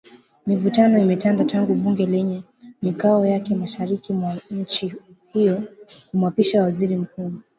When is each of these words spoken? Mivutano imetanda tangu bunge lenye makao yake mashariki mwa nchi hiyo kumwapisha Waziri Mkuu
Mivutano 0.47 0.97
imetanda 0.99 1.45
tangu 1.45 1.73
bunge 1.75 2.05
lenye 2.05 2.43
makao 2.81 3.25
yake 3.25 3.55
mashariki 3.55 4.13
mwa 4.13 4.35
nchi 4.51 4.93
hiyo 5.33 5.63
kumwapisha 6.11 6.63
Waziri 6.63 6.95
Mkuu 6.95 7.33